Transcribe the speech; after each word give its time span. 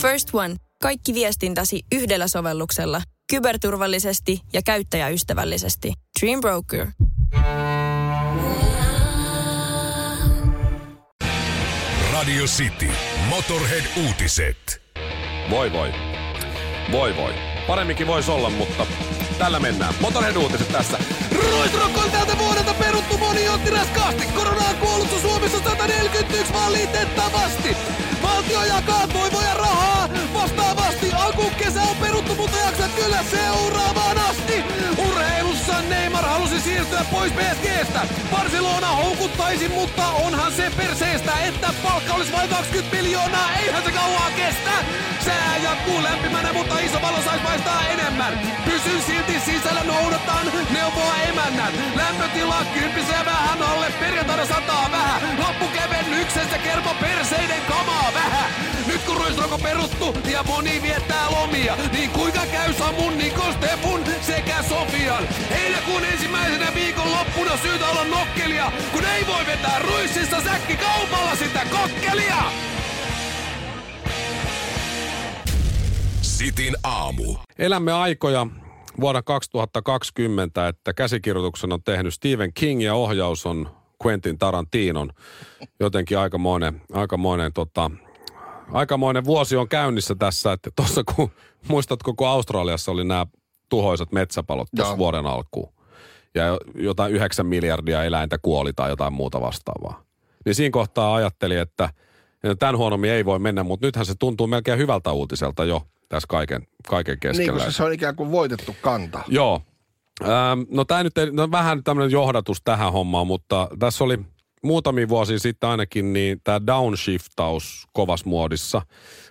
First 0.00 0.28
One. 0.32 0.56
Kaikki 0.82 1.14
viestintäsi 1.14 1.82
yhdellä 1.92 2.28
sovelluksella. 2.28 3.02
Kyberturvallisesti 3.30 4.40
ja 4.52 4.62
käyttäjäystävällisesti. 4.62 5.92
Dream 6.20 6.40
Broker. 6.40 6.86
Radio 12.12 12.44
City. 12.44 12.88
Motorhead-uutiset. 13.28 14.82
Voi 15.50 15.72
voi. 15.72 15.92
Voi 16.92 17.16
voi. 17.16 17.34
Paremminkin 17.66 18.06
voisi 18.06 18.30
olla, 18.30 18.50
mutta 18.50 18.86
tällä 19.38 19.60
mennään. 19.60 19.94
Motorhead-uutiset 20.00 20.72
tässä. 20.72 20.98
Roisrock 21.50 21.98
on 21.98 22.10
tältä 22.10 22.38
vuodelta 22.38 22.74
peruttu 22.74 23.18
moni 23.18 23.48
otti 23.48 23.70
raskaasti. 23.70 24.26
Koronaan 24.26 24.76
kuollut 24.76 25.20
Suomessa 25.22 25.58
141 25.58 26.52
valitettavasti. 26.52 27.76
Valtio 28.22 28.64
jakaa 28.64 29.08
pois 37.10 37.32
PSGstä. 37.32 38.00
Barcelona 38.30 38.86
houkuttaisi, 38.86 39.68
mutta 39.68 40.08
onhan 40.08 40.52
se 40.52 40.70
perseestä, 40.76 41.32
että 41.48 41.68
palkka 41.82 42.14
olisi 42.14 42.32
vain 42.32 42.48
20 42.48 42.96
miljoonaa. 42.96 43.52
Eihän 43.62 43.84
se 43.84 43.90
kauaa 43.90 44.30
kestä. 44.36 44.70
Sää 45.24 45.56
jatkuu 45.62 46.02
lämpimänä, 46.02 46.52
mutta 46.52 46.78
iso 46.78 47.02
valo 47.02 47.22
saisi 47.22 47.44
paistaa 47.44 47.86
enemmän. 47.88 48.40
Pysyn 48.64 49.02
silti 49.02 49.40
sisällä, 49.40 49.82
noudatan 49.84 50.46
neuvoa 50.70 51.16
emännän. 51.28 51.72
Lämpötila 51.96 52.64
kymppissä 52.74 53.24
vähän 53.24 53.62
alle, 53.62 53.86
perjantaina 54.00 54.46
sataa 54.46 54.88
vähän. 54.90 55.20
Loppukevennyksestä 55.38 56.58
kermo 56.58 56.94
perseiden 57.00 57.62
kamaa 57.68 58.10
vähän. 58.14 58.50
Nyt 59.30 59.38
kun 59.38 59.50
Ruisrock 59.50 59.66
on 59.66 59.90
peruttu 60.00 60.30
ja 60.30 60.42
moni 60.42 60.82
viettää 60.82 61.30
lomia, 61.30 61.76
niin 61.92 62.10
kuinka 62.10 62.40
käy 62.52 62.72
Samun, 62.72 63.18
Nikos, 63.18 63.56
Tefun 63.56 64.00
sekä 64.20 64.62
Sofian? 64.62 65.24
Heinäkuun 65.50 66.04
ensimmäisenä 66.04 66.66
viikon 66.74 67.12
loppuna 67.12 67.56
syytä 67.56 67.88
olla 67.88 68.04
nokkelia, 68.04 68.72
kun 68.92 69.04
ei 69.04 69.26
voi 69.26 69.46
vetää 69.46 69.78
ruississa 69.78 70.40
säkki 70.40 70.76
kaupalla 70.76 71.36
sitä 71.36 71.60
kokkelia! 71.70 72.44
Sitin 76.22 76.76
aamu. 76.82 77.36
Elämme 77.58 77.92
aikoja 77.92 78.46
vuonna 79.00 79.22
2020, 79.22 80.68
että 80.68 80.92
käsikirjoituksen 80.92 81.72
on 81.72 81.82
tehnyt 81.82 82.14
Stephen 82.14 82.52
King 82.54 82.82
ja 82.82 82.94
ohjaus 82.94 83.46
on 83.46 83.70
Quentin 84.06 84.38
Tarantinon. 84.38 85.10
Jotenkin 85.80 86.18
aikamoinen, 86.18 86.82
aikamoinen, 86.92 87.52
tota, 87.52 87.90
aikamoinen 88.72 89.24
vuosi 89.24 89.56
on 89.56 89.68
käynnissä 89.68 90.14
tässä, 90.14 90.52
että 90.52 90.70
tuossa 90.76 91.04
kun, 91.04 91.30
muistatko 91.68 92.14
kun 92.14 92.28
Australiassa 92.28 92.92
oli 92.92 93.04
nämä 93.04 93.26
tuhoisat 93.68 94.12
metsäpalot 94.12 94.68
tuossa 94.76 94.98
vuoden 94.98 95.26
alkuun 95.26 95.72
ja 96.34 96.44
jotain 96.74 97.12
9 97.12 97.46
miljardia 97.46 98.04
eläintä 98.04 98.38
kuoli 98.42 98.72
tai 98.72 98.90
jotain 98.90 99.12
muuta 99.12 99.40
vastaavaa. 99.40 100.02
Niin 100.44 100.54
siinä 100.54 100.72
kohtaa 100.72 101.14
ajattelin, 101.14 101.58
että 101.58 101.88
tämän 102.58 102.76
huonommin 102.76 103.10
ei 103.10 103.24
voi 103.24 103.38
mennä, 103.38 103.62
mutta 103.62 103.86
nythän 103.86 104.06
se 104.06 104.14
tuntuu 104.18 104.46
melkein 104.46 104.78
hyvältä 104.78 105.12
uutiselta 105.12 105.64
jo 105.64 105.82
tässä 106.08 106.26
kaiken, 106.28 106.66
kaiken 106.88 107.20
keskellä. 107.20 107.62
Niin 107.62 107.72
se 107.72 107.84
on 107.84 107.92
ikään 107.92 108.16
kuin 108.16 108.32
voitettu 108.32 108.76
kanta. 108.80 109.20
Joo. 109.28 109.62
Ähm, 110.22 110.62
no 110.70 110.84
tämä 110.84 111.02
nyt 111.02 111.18
ei, 111.18 111.30
no 111.30 111.50
vähän 111.50 111.84
tämmöinen 111.84 112.10
johdatus 112.10 112.62
tähän 112.64 112.92
hommaan, 112.92 113.26
mutta 113.26 113.68
tässä 113.78 114.04
oli 114.04 114.18
muutamia 114.64 115.08
vuosia 115.08 115.38
sitten 115.38 115.70
ainakin 115.70 116.12
niin 116.12 116.40
tämä 116.44 116.66
downshiftaus 116.66 117.86
kovas 117.92 118.24
muodissa. 118.24 118.82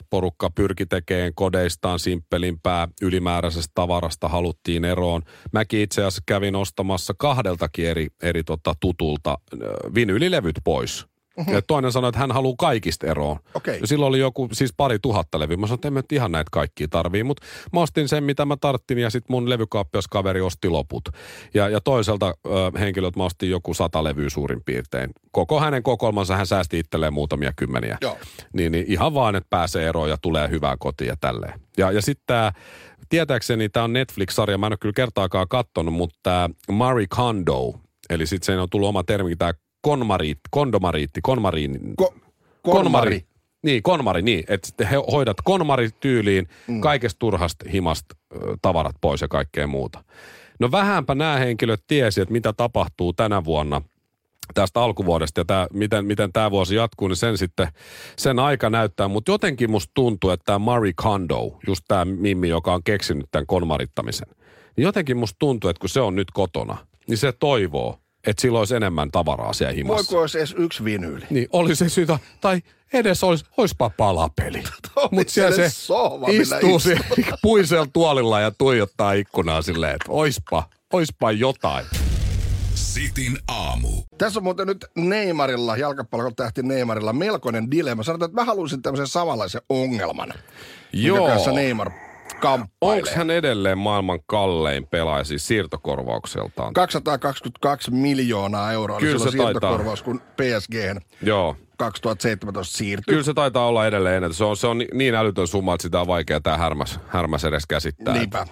Porukka 0.10 0.50
pyrki 0.50 0.86
tekemään 0.86 1.34
kodeistaan 1.36 2.00
simppelimpää, 2.00 2.88
ylimääräisestä 3.02 3.72
tavarasta 3.76 4.28
haluttiin 4.28 4.86
eroon. 4.86 5.22
Mäkin 5.52 5.80
itse 5.82 6.02
asiassa 6.02 6.22
kävin 6.26 6.56
ostamassa 6.56 7.14
kahdeltakin 7.18 7.86
eri, 7.86 8.08
eri 8.22 8.44
tota, 8.44 8.74
tutulta 8.80 9.38
vinylilevyt 9.96 10.56
pois. 10.64 11.06
Mm-hmm. 11.40 11.54
Ja 11.54 11.62
toinen 11.62 11.92
sanoi, 11.92 12.10
että 12.10 12.20
hän 12.20 12.32
haluaa 12.32 12.56
kaikista 12.58 13.08
eroon. 13.08 13.40
Okei. 13.54 13.80
Ja 13.80 13.88
silloin 13.88 14.10
oli 14.10 14.20
joku, 14.20 14.50
siis 14.52 14.74
pari 14.78 15.00
tuhatta 15.02 15.40
levyä. 15.40 15.58
Mä 15.58 15.68
sanoin, 15.68 15.78
että 15.78 15.88
en 15.88 15.94
nyt 15.94 16.12
ihan 16.12 16.32
näitä 16.32 16.50
kaikkia 16.52 16.88
tarvii, 16.88 17.24
mutta 17.24 17.46
mä 17.74 17.80
ostin 17.80 18.08
sen, 18.08 18.24
mitä 18.24 18.46
mä 18.46 18.58
tarttin 18.58 18.98
ja 18.98 19.10
sitten 19.10 19.34
mun 19.34 19.50
levykaappiaskaveri 19.50 20.42
osti 20.42 20.70
loput. 20.70 21.10
Ja, 21.54 21.70
ja 21.70 21.82
toiselta 21.82 22.34
ö, 22.46 22.50
henkilöltä 22.80 23.20
mä 23.20 23.26
ostin 23.26 23.50
joku 23.50 23.74
sata 23.74 24.04
levyä 24.04 24.30
suurin 24.30 24.64
piirtein. 24.66 25.10
Koko 25.32 25.60
hänen 25.60 25.84
kokoelmansa 25.84 26.36
hän 26.36 26.48
säästi 26.48 26.80
itselleen 26.80 27.14
muutamia 27.14 27.54
kymmeniä. 27.56 27.98
Joo. 28.02 28.18
Niin, 28.54 28.72
niin 28.72 28.86
ihan 28.88 29.14
vaan, 29.14 29.36
että 29.36 29.48
pääsee 29.50 29.88
eroon 29.88 30.10
ja 30.10 30.18
tulee 30.22 30.50
hyvää 30.50 30.76
kotiin 30.80 31.08
ja 31.08 31.16
tälleen. 31.22 31.60
Ja, 31.78 31.92
ja 31.92 32.02
sitten 32.02 32.24
tämä, 32.28 32.52
tietääkseni 33.10 33.70
tämä 33.70 33.84
on 33.84 33.94
Netflix-sarja, 33.94 34.58
mä 34.58 34.68
en 34.68 34.72
ole 34.72 34.78
kyllä 34.78 34.94
kertaakaan 34.94 35.48
kattonut, 35.48 35.94
mutta 35.94 36.20
tämä 36.24 36.50
Marie 36.72 37.08
Kondo, 37.10 37.74
eli 38.10 38.28
sitten 38.28 38.46
se 38.46 38.62
on 38.62 38.70
tullut 38.70 38.90
oma 38.90 39.04
termi, 39.04 39.36
tämä 39.36 39.54
konmariit, 39.82 40.40
kondomariitti, 40.50 41.22
konmariin, 41.22 41.80
Ko- 42.02 42.20
konmari. 42.62 43.26
Niin, 43.64 43.84
konmari, 43.84 44.22
niin. 44.22 44.44
Että 44.48 44.86
he 44.86 44.96
hoidat 45.12 45.38
konmarityyliin 45.44 46.48
mm. 46.68 46.82
kaikesta 46.82 47.20
turhasta 47.20 47.66
himasta 47.74 48.16
tavarat 48.62 48.96
pois 49.02 49.22
ja 49.22 49.28
kaikkea 49.28 49.68
muuta. 49.68 50.04
No 50.60 50.72
vähänpä 50.72 51.16
nämä 51.16 51.38
henkilöt 51.38 51.84
tiesi, 51.88 52.22
että 52.22 52.32
mitä 52.32 52.54
tapahtuu 52.54 53.14
tänä 53.14 53.44
vuonna 53.44 53.82
tästä 54.54 54.82
alkuvuodesta 54.82 55.40
ja 55.40 55.46
tää, 55.46 55.68
miten, 55.74 56.06
miten 56.06 56.34
tämä 56.34 56.52
vuosi 56.52 56.76
jatkuu, 56.76 57.08
niin 57.08 57.16
sen 57.16 57.38
sitten, 57.38 57.68
sen 58.18 58.40
aika 58.40 58.70
näyttää. 58.70 59.08
Mutta 59.08 59.32
jotenkin 59.32 59.72
musta 59.72 59.92
tuntuu, 59.94 60.30
että 60.30 60.44
tämä 60.46 60.60
Marie 60.60 60.94
Kondo, 60.96 61.60
just 61.68 61.86
tämä 61.88 62.06
Mimmi, 62.06 62.50
joka 62.50 62.74
on 62.74 62.84
keksinyt 62.84 63.26
tämän 63.32 63.48
konmarittamisen, 63.48 64.28
niin 64.78 64.84
jotenkin 64.84 65.18
musta 65.18 65.36
tuntuu, 65.40 65.70
että 65.70 65.80
kun 65.80 65.90
se 65.90 66.02
on 66.02 66.16
nyt 66.16 66.32
kotona, 66.32 66.78
niin 67.08 67.18
se 67.18 67.32
toivoo, 67.32 68.00
että 68.30 68.42
sillä 68.42 68.60
olisi 68.60 68.76
enemmän 68.76 69.12
tavaraa 69.12 69.54
siellä 69.54 69.74
himassa. 69.74 70.12
Voiko 70.12 70.22
olisi 70.22 70.38
edes 70.38 70.56
yksi 70.58 70.84
vinyyli? 70.84 71.26
Niin, 71.30 71.48
oli 71.52 71.76
se 71.76 71.90
syytä, 71.90 72.20
tai 72.42 72.62
edes 72.94 73.24
olisi, 73.24 73.46
olisipa 73.58 73.90
palapeli. 73.90 74.64
Mutta 75.12 75.34
siellä 75.34 75.56
se 75.56 75.70
sohva, 75.70 76.28
istuu 76.30 76.80
siellä 76.80 77.06
puisella 77.42 77.88
tuolilla 77.94 78.40
ja 78.40 78.52
tuijottaa 78.52 79.14
ikkunaa 79.14 79.62
silleen, 79.62 79.96
että 79.96 80.12
oispa, 80.12 80.64
oispa 80.94 81.32
jotain. 81.32 81.86
Sitin 82.76 83.38
aamu. 83.48 83.90
Tässä 84.18 84.40
on 84.40 84.44
muuten 84.44 84.68
nyt 84.68 84.86
Neymarilla, 84.96 85.78
jalkapallon 85.78 86.36
tähti 86.36 86.64
Neymarilla, 86.64 87.14
melkoinen 87.14 87.72
dilemma. 87.72 88.04
Sanotaan, 88.04 88.30
että 88.30 88.42
mä 88.42 88.46
haluaisin 88.46 88.82
tämmöisen 88.82 89.08
samanlaisen 89.08 89.62
ongelman, 89.70 90.34
Joo. 90.94 91.18
minkä 91.18 91.32
kanssa 91.32 91.52
Neymar 91.52 91.92
kamppailee. 92.40 92.98
Onko 93.02 93.10
hän 93.16 93.30
edelleen 93.30 93.78
maailman 93.78 94.20
kallein 94.26 94.88
pelaaja 94.88 95.24
siis 95.24 95.48
siirtokorvaukseltaan? 95.48 96.74
222 96.74 97.92
miljoonaa 97.92 98.72
euroa 98.72 99.00
Kyllä 99.00 99.20
se 99.20 99.24
taitaa. 99.38 99.46
siirtokorvaus, 99.52 100.04
kun 100.04 100.20
PSG 100.22 100.74
Joo. 101.22 101.56
2017 101.78 102.78
siirtyi. 102.78 103.12
Kyllä 103.12 103.24
se 103.24 103.34
taitaa 103.34 103.68
olla 103.68 103.88
edelleen 103.88 104.16
ennätys. 104.16 104.38
Se 104.38 104.44
on, 104.44 104.58
se 104.58 104.68
on 104.68 104.78
ni- 104.78 104.88
niin 104.94 105.16
älytön 105.16 105.48
summa, 105.48 105.74
että 105.74 105.82
sitä 105.82 106.02
on 106.02 106.08
vaikea 106.08 106.42
tämä 106.42 106.58
härmäs, 106.58 107.00
härmäs 107.08 107.46
edes 107.46 107.66
käsittää. 107.66 108.14
Niinpä. 108.14 108.48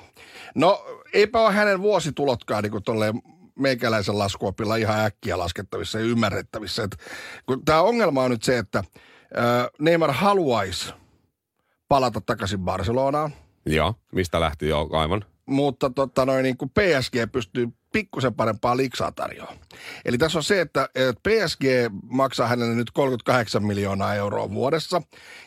No, 0.56 0.86
eipä 1.14 1.42
ole 1.42 1.54
hänen 1.54 1.82
vuositulotkaan 1.82 2.64
niin 2.64 2.72
kuin 2.72 2.84
tolleen 2.84 3.22
meikäläisen 3.60 4.20
laskuopilla 4.20 4.76
ihan 4.76 5.00
äkkiä 5.06 5.38
laskettavissa 5.38 6.00
ja 6.00 6.06
ymmärrettävissä. 6.06 6.84
Et, 6.84 6.98
kun 7.46 7.66
tämä 7.66 7.82
ongelma 7.82 8.24
on 8.24 8.32
nyt 8.32 8.44
se, 8.44 8.58
että 8.58 8.84
Neymar 9.80 10.12
haluaisi 10.12 10.94
palata 11.88 12.22
takaisin 12.22 12.60
Barcelonaan, 12.60 13.32
Joo, 13.68 13.96
mistä 14.12 14.40
lähti 14.40 14.68
jo 14.68 14.90
aivan. 14.92 15.26
mutta 15.46 15.90
tota 15.90 16.26
noin, 16.26 16.44
niin 16.44 16.58
kuin 16.58 16.70
PSG 16.70 17.32
pystyy 17.32 17.68
pikkusen 17.92 18.34
parempaa 18.34 18.78
liksaa 18.78 19.12
tarjoamaan. 19.12 19.58
Eli 20.06 20.18
tässä 20.18 20.40
on 20.40 20.44
se, 20.44 20.62
että 20.62 20.90
että 20.96 21.30
PSG 21.30 21.64
maksaa 22.10 22.48
hänelle 22.48 22.76
nyt 22.76 22.92
38 22.92 23.66
miljoonaa 23.66 24.16
euroa 24.16 24.50
vuodessa. 24.50 25.02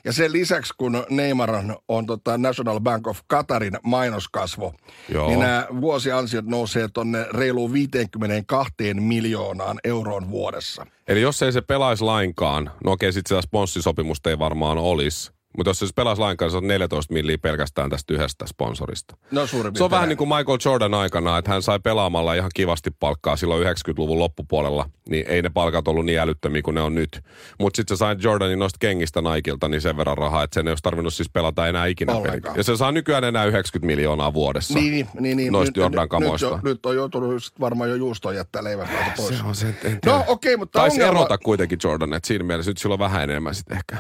Ja 0.05 0.13
sen 0.13 0.33
lisäksi, 0.33 0.75
kun 0.79 1.05
Neymar 1.11 1.51
on, 1.51 1.77
on 1.89 2.07
tota 2.07 2.39
National 2.39 2.81
Bank 2.81 3.07
of 3.07 3.19
Qatarin 3.33 3.79
mainoskasvo, 3.83 4.75
Joo. 5.09 5.29
niin 5.29 5.41
nämä 5.41 5.67
vuosiansiot 5.81 6.45
nousee 6.45 6.89
tuonne 6.89 7.27
reiluun 7.33 7.73
52 7.73 8.75
miljoonaan 8.95 9.79
euroon 9.85 10.31
vuodessa. 10.31 10.87
Eli 11.09 11.21
jos 11.21 11.43
ei 11.43 11.53
se 11.53 11.61
pelaisi 11.61 12.05
lainkaan, 12.05 12.71
no 12.85 12.93
okei, 12.93 13.13
sitten 13.13 13.29
sitä 13.37 13.43
sponssisopimusta 13.43 14.31
ei 14.31 14.39
varmaan 14.39 14.79
olisi, 14.79 15.33
mutta 15.57 15.71
jos 15.71 15.79
se 15.79 15.87
pelaisi 15.95 16.21
lainkaan, 16.21 16.51
se 16.51 16.57
on 16.57 16.67
14 16.69 17.15
milliä 17.15 17.39
pelkästään 17.39 17.91
tästä 17.91 18.15
yhdestä 18.15 18.47
sponsorista. 18.47 19.17
No 19.31 19.47
suurin 19.47 19.77
Se 19.77 19.85
on 19.85 19.91
vähän 19.91 20.09
niin 20.09 20.17
kuin 20.17 20.29
Michael 20.29 20.59
Jordan 20.65 20.95
aikana, 20.95 21.39
että 21.39 21.51
hän 21.51 21.63
sai 21.63 21.79
pelaamalla 21.79 22.35
ihan 22.35 22.51
kivasti 22.55 22.91
palkkaa 23.01 23.37
silloin 23.37 23.67
90-luvun 23.67 24.19
loppupuolella, 24.19 24.91
niin 25.09 25.27
ei 25.29 25.43
ne 25.43 25.51
palkat 25.55 25.89
ollut 25.89 26.05
niin 26.05 26.19
älyttömiä 26.19 26.63
kuin 26.63 26.75
ne 26.75 26.81
on 26.81 26.95
nyt. 26.95 27.21
Mutta 27.59 27.77
sitten 27.77 27.97
se 27.97 27.99
sai 27.99 28.17
Jordanin 28.23 28.59
noista 28.59 28.77
kengistä 28.81 29.21
Naikilta 29.23 29.69
niin 29.69 29.81
sen 29.81 29.97
verran 29.97 30.19
rahaa, 30.19 30.43
että 30.43 30.55
sen 30.55 30.69
ei 30.69 30.71
olisi 30.71 30.83
tarvinnut 30.83 31.15
siis 31.15 31.31
pelata 31.31 31.69
enää 31.69 31.87
ikinä 31.87 32.13
Ollenkaan. 32.13 32.41
peliä. 32.43 32.57
Ja 32.57 32.65
se 32.65 32.77
saa 32.77 32.93
nykyään 32.93 33.25
enää 33.25 33.45
90 33.45 33.87
miljoonaa 33.87 34.35
vuodessa. 34.35 34.75
Niin, 34.75 34.93
niin, 34.93 35.07
niin, 35.21 35.37
niin. 35.37 35.53
Noista 35.53 35.71
nyt, 35.71 35.77
Jordan 35.77 36.03
nyt, 36.03 36.11
kamoista. 36.11 36.47
Nyt, 36.47 36.65
jo, 36.65 36.71
nyt 36.71 36.87
on 36.87 36.97
joutunut 36.97 37.45
sit 37.45 37.61
varmaan 37.61 37.91
jo 37.91 37.97
juustoon 37.97 38.37
jättää 38.37 38.65
leivän 38.65 38.89
pois. 39.17 39.39
Se 39.39 39.45
on 39.45 39.55
se, 39.55 39.67
en 39.67 39.75
tiedä. 39.81 39.99
No 40.05 40.25
okei, 40.27 40.57
mutta 40.57 40.79
Taisi 40.79 41.03
ongelma... 41.03 41.21
erota 41.21 41.39
kuitenkin 41.39 41.79
Jordan, 41.85 42.15
että 42.15 42.27
siinä 42.27 42.45
mielessä 42.45 42.71
nyt 42.71 42.79
sillä 42.79 42.93
on 42.93 42.99
vähän 42.99 43.23
enemmän 43.23 43.55
sitten 43.55 43.77
ehkä. 43.77 43.97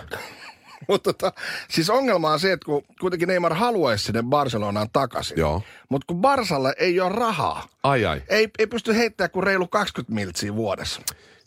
Mutta 0.88 1.12
tota, 1.12 1.32
siis 1.69 1.91
ongelma 1.91 2.31
on 2.31 2.41
se, 2.41 2.53
että 2.53 2.65
kun 2.67 2.82
kuitenkin 3.00 3.29
Neymar 3.29 3.55
haluaisi 3.55 4.05
sinne 4.05 4.23
Barcelonaan 4.23 4.88
takaisin. 4.93 5.38
Joo. 5.38 5.62
Mutta 5.88 6.05
kun 6.06 6.21
Barsalle 6.21 6.75
ei 6.79 7.00
ole 7.00 7.12
rahaa. 7.12 7.67
Ai 7.82 8.05
ai. 8.06 8.23
Ei, 8.29 8.49
ei 8.59 8.67
pysty 8.67 8.97
heittämään 8.97 9.31
kuin 9.31 9.43
reilu 9.43 9.67
20 9.67 10.15
miltsiä 10.15 10.55
vuodessa. 10.55 11.00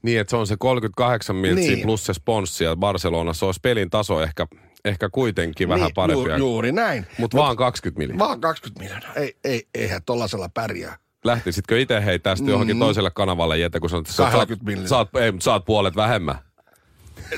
Niin, 0.04 0.20
että 0.20 0.32
se 0.32 0.38
on 0.38 0.48
se 0.48 0.56
38 0.60 1.36
miltsiä 1.36 1.72
Niin. 1.76 1.86
plus 1.86 2.06
se 2.06 2.14
sponssi 2.14 2.64
ja 2.64 2.76
Barcelonassa 2.76 3.46
olisi 3.46 3.60
pelin 3.64 3.90
taso 3.90 4.22
ehkä, 4.22 4.48
ehkä 4.86 5.10
kuitenkin 5.10 5.70
vähän 5.70 5.86
niin, 5.86 5.94
parempi. 5.94 6.20
Juuri, 6.20 6.38
juuri 6.38 6.72
näin. 6.72 7.08
Mutta 7.18 7.38
vaan 7.38 7.58
20 7.58 8.00
miljoonaa. 8.00 8.28
Vaan 8.28 8.42
20 8.42 8.80
miljoonaa. 8.84 9.14
Ei, 9.16 9.36
ei, 9.44 9.68
eihän 9.76 10.02
tollasella 10.06 10.50
pärjää. 10.50 10.98
Lähtisitkö 11.24 11.80
itse 11.82 12.06
hei 12.06 12.20
tästä 12.20 12.52
johonkin 12.52 12.80
toiselle 12.80 13.12
kanavalle 13.12 13.58
jätä, 13.58 13.80
kun 13.80 13.90
sanot, 13.90 14.06
että 14.08 14.14
sä, 14.14 14.24
20 14.24 14.66
miljoonaa. 14.66 14.88
saat, 14.90 15.16
ei, 15.16 15.34
saat 15.40 15.66
puolet 15.66 15.96
vähemmän. 15.96 16.36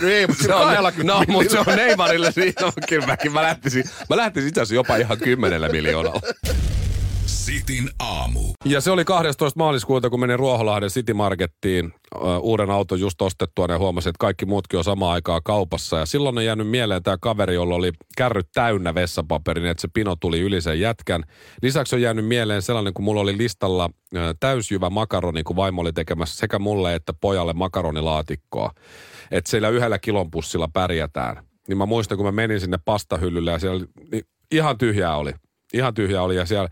No 0.02 0.08
Ei, 0.08 0.28
mutta 0.28 0.44
se 0.44 0.54
on 0.54 0.76
20 0.76 1.14
no, 1.14 1.24
mutta 1.28 1.52
se 1.52 1.60
on. 1.60 1.78
Neymarille 1.78 2.32
siinä. 2.32 2.54
Kyllä 2.90 3.08
mäkin, 3.08 3.32
mä 3.32 3.42
lähtisin, 3.44 3.84
mä 4.10 4.18
lähtisin 4.18 4.50
itse 4.50 4.62
asiassa 4.62 4.76
jopa 4.76 4.96
ihan 4.96 5.18
kymmenellä 5.18 5.70
miljoonalla. 5.70 6.22
Sitin 7.46 7.90
aamu. 8.00 8.40
Ja 8.66 8.82
se 8.82 8.92
oli 8.92 9.06
12. 9.06 9.60
maaliskuuta, 9.60 10.10
kun 10.10 10.20
menin 10.20 10.40
Ruoholahden 10.40 10.90
City 10.90 11.14
Markettiin 11.14 11.94
uuden 12.42 12.70
auton 12.70 13.00
just 13.00 13.22
ostettua 13.22 13.66
ja 13.70 13.78
huomasin, 13.78 14.10
että 14.10 14.20
kaikki 14.20 14.46
muutkin 14.46 14.78
on 14.78 14.84
samaan 14.84 15.14
aikaan 15.14 15.42
kaupassa. 15.44 15.98
Ja 15.98 16.06
silloin 16.06 16.38
on 16.38 16.46
jäänyt 16.46 16.68
mieleen 16.68 17.04
tämä 17.04 17.18
kaveri, 17.22 17.56
jolla 17.56 17.76
oli 17.76 17.92
kärryt 18.18 18.48
täynnä 18.54 18.96
vessapaperin, 18.96 19.66
että 19.66 19.82
se 19.82 19.88
pino 19.94 20.16
tuli 20.16 20.40
yli 20.40 20.62
sen 20.62 20.80
jätkän. 20.80 21.24
Lisäksi 21.62 21.96
on 21.96 22.02
jäänyt 22.02 22.28
mieleen 22.28 22.62
sellainen, 22.62 22.94
kun 22.94 23.06
mulla 23.06 23.22
oli 23.22 23.38
listalla 23.38 23.90
täysjyvä 24.40 24.90
makaroni, 24.90 25.44
kun 25.44 25.56
vaimo 25.56 25.82
oli 25.82 25.94
tekemässä 25.94 26.38
sekä 26.38 26.60
mulle 26.60 26.96
että 26.96 27.14
pojalle 27.22 27.54
makaronilaatikkoa. 27.54 28.72
Että 29.32 29.50
siellä 29.50 29.70
yhdellä 29.70 30.00
kilon 30.00 30.32
pussilla 30.32 30.70
pärjätään. 30.74 31.46
Niin 31.68 31.78
mä 31.78 31.86
muistan, 31.86 32.18
kun 32.18 32.26
mä 32.26 32.32
menin 32.32 32.60
sinne 32.60 32.78
pastahyllylle 32.86 33.52
ja 33.52 33.60
siellä 33.60 33.78
oli, 33.78 33.86
niin 34.12 34.24
ihan 34.52 34.78
tyhjää 34.78 35.18
oli. 35.18 35.34
Ihan 35.74 35.94
tyhjää 35.94 36.24
oli 36.24 36.36
ja 36.36 36.46
siellä 36.46 36.70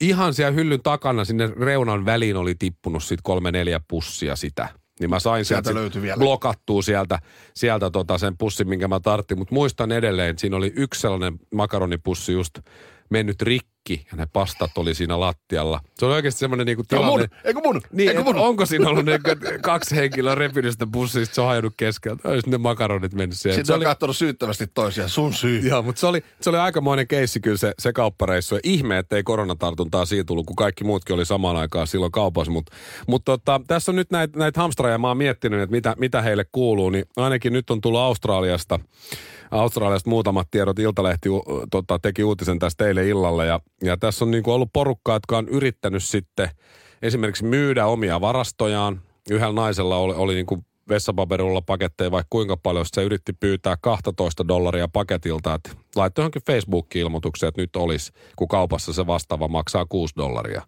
ihan 0.00 0.34
siellä 0.34 0.52
hyllyn 0.52 0.82
takana 0.82 1.24
sinne 1.24 1.46
reunan 1.46 2.04
väliin 2.04 2.36
oli 2.36 2.54
tippunut 2.58 3.04
sit 3.04 3.20
kolme 3.22 3.52
neljä 3.52 3.80
pussia 3.88 4.36
sitä. 4.36 4.68
Niin 5.00 5.10
mä 5.10 5.20
sain 5.20 5.44
Sieltä 5.44 5.68
sieltä, 5.68 5.80
löytyi 5.80 6.02
vielä. 6.02 6.16
blokattua 6.16 6.82
sieltä, 6.82 7.18
sieltä 7.54 7.90
tota 7.90 8.18
sen 8.18 8.36
pussin, 8.38 8.68
minkä 8.68 8.88
mä 8.88 9.00
tarttin. 9.00 9.38
Mutta 9.38 9.54
muistan 9.54 9.92
edelleen, 9.92 10.30
että 10.30 10.40
siinä 10.40 10.56
oli 10.56 10.72
yksi 10.76 11.00
sellainen 11.00 11.38
makaronipussi 11.54 12.32
just 12.32 12.58
mennyt 13.10 13.42
rikki 13.42 14.06
ja 14.10 14.16
ne 14.16 14.26
pastat 14.32 14.78
oli 14.78 14.94
siinä 14.94 15.20
lattialla. 15.20 15.80
Se 15.98 16.06
oli 16.06 16.14
oikeasti 16.14 16.38
semmoinen 16.38 16.66
niinku 16.66 16.80
on 16.80 16.86
tilanne. 16.86 17.10
mun, 17.10 17.28
eikö 17.44 17.60
mun? 17.64 17.80
Niin, 17.92 18.08
eikö 18.08 18.22
mun? 18.22 18.36
onko 18.36 18.66
siinä 18.66 18.88
ollut 18.88 19.04
ne 19.04 19.18
kaksi 19.62 19.96
henkilöä 19.96 20.34
repinyt 20.34 20.72
sitä 20.72 20.86
pussista, 20.92 21.34
se 21.34 21.40
on 21.40 21.46
hajonnut 21.46 21.74
keskeltä. 21.76 22.28
Olisi 22.28 22.50
ne 22.50 22.58
makaronit 22.58 23.12
mennyt 23.12 23.38
siihen. 23.38 23.54
Sitten 23.54 23.66
Se 23.66 23.72
on 23.72 23.76
oli, 23.76 23.84
katsonut 23.84 24.16
syyttävästi 24.16 24.66
toisiaan. 24.66 25.10
Sun 25.10 25.34
syy. 25.34 25.60
Joo, 25.68 25.82
mutta 25.82 26.00
se 26.00 26.06
oli, 26.06 26.24
se 26.40 26.50
oli 26.50 26.58
aikamoinen 26.58 27.08
keissi 27.08 27.40
kyllä 27.40 27.56
se, 27.56 27.74
se 27.78 27.92
kauppareissu. 27.92 28.54
Ja 28.54 28.60
ihme, 28.64 28.98
että 28.98 29.16
ei 29.16 29.22
koronatartuntaa 29.22 30.04
siitä 30.04 30.24
tullut, 30.24 30.46
kun 30.46 30.56
kaikki 30.56 30.84
muutkin 30.84 31.14
oli 31.14 31.26
samaan 31.26 31.56
aikaan 31.56 31.86
silloin 31.86 32.12
kaupassa. 32.12 32.52
Mutta 32.52 32.72
mut 33.06 33.24
tota, 33.24 33.60
tässä 33.66 33.92
on 33.92 33.96
nyt 33.96 34.10
näitä 34.10 34.38
näit 34.38 34.56
hamstraja, 34.56 34.98
mä 34.98 35.08
oon 35.08 35.16
miettinyt, 35.16 35.60
että 35.60 35.76
mitä, 35.76 35.94
mitä 35.98 36.22
heille 36.22 36.44
kuuluu. 36.52 36.90
Niin 36.90 37.04
ainakin 37.16 37.52
nyt 37.52 37.70
on 37.70 37.80
tullut 37.80 38.00
Australiasta, 38.00 38.80
Australiasta 39.50 40.10
muutamat 40.10 40.48
tiedot. 40.50 40.78
Iltalehti 40.78 41.28
tota, 41.70 41.98
teki 41.98 42.24
uutisen 42.24 42.58
tästä 42.58 42.84
teille 42.84 43.08
illalla. 43.08 43.44
Ja, 43.44 43.60
ja 43.82 43.96
tässä 43.96 44.24
on 44.24 44.30
niinku 44.30 44.52
ollut 44.52 44.72
porukkaa, 44.72 45.16
jotka 45.16 45.38
on 45.38 45.48
yrittänyt 45.48 46.04
sitten 46.04 46.48
esimerkiksi 47.02 47.44
myydä 47.44 47.86
omia 47.86 48.20
varastojaan. 48.20 49.02
Yhdellä 49.30 49.52
naisella 49.52 49.96
oli, 49.96 50.14
oli 50.14 50.34
niinku 50.34 50.64
vessapaperilla 50.88 51.62
paketteja 51.62 52.10
vaikka 52.10 52.26
kuinka 52.30 52.56
paljon, 52.56 52.86
sit 52.86 52.94
se 52.94 53.02
yritti 53.02 53.32
pyytää 53.32 53.76
12 53.80 54.48
dollaria 54.48 54.88
paketilta, 54.88 55.54
että 55.54 55.70
laittoi 55.96 56.22
johonkin 56.22 56.42
Facebook-ilmoitukseen, 56.46 57.48
että 57.48 57.60
nyt 57.60 57.76
olisi, 57.76 58.12
kun 58.36 58.48
kaupassa 58.48 58.92
se 58.92 59.06
vastaava 59.06 59.48
maksaa 59.48 59.86
6 59.88 60.14
dollaria. 60.16 60.62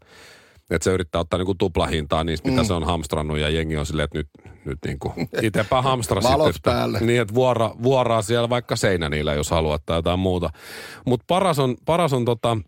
Että 0.71 0.85
se 0.85 0.93
yrittää 0.93 1.21
ottaa 1.21 1.39
niinku 1.39 1.55
tuplahintaa 1.55 2.25
niistä, 2.25 2.49
mitä 2.49 2.63
mm. 2.63 2.67
se 2.67 2.73
on 2.73 2.85
hamstrannut, 2.85 3.39
ja 3.39 3.49
jengi 3.49 3.77
on 3.77 3.87
silleen, 3.87 4.05
että 4.05 4.19
nyt, 4.19 4.29
nyt 4.65 4.79
niinku 4.87 5.15
itsepä 5.43 5.83
hamstra 5.83 6.23
Valot 6.23 6.55
sitten. 6.55 6.73
päälle. 6.73 7.01
Niin, 7.01 7.21
että 7.21 7.35
vuora, 7.35 7.71
vuoraa 7.83 8.23
siellä 8.23 8.49
vaikka 8.49 8.77
seinä 8.77 9.09
niillä, 9.09 9.35
jos 9.35 9.51
haluat 9.51 9.83
tai 9.87 9.99
jotain 9.99 10.19
muuta. 10.19 10.51
Mutta 11.07 11.25
paras 11.27 11.59
on, 11.59 11.77
paras 11.85 12.13
on 12.13 12.25
tota, 12.25 12.59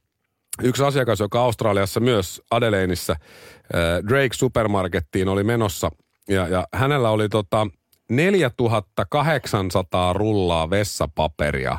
yksi 0.62 0.84
asiakas, 0.84 1.20
joka 1.20 1.40
Australiassa 1.40 2.00
myös 2.00 2.42
Adelaideissa 2.50 3.12
äh, 3.12 3.18
Drake 4.08 4.34
Supermarkettiin 4.34 5.28
oli 5.28 5.44
menossa 5.44 5.90
ja, 6.28 6.48
ja 6.48 6.66
hänellä 6.74 7.10
oli 7.10 7.28
tota 7.28 7.66
4800 8.08 10.12
rullaa 10.12 10.70
vessapaperia 10.70 11.78